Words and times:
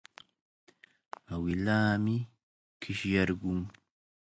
Awilaami 1.33 2.15
qishyarqun. 2.81 3.61